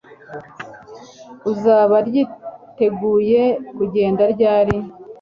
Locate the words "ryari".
4.33-4.75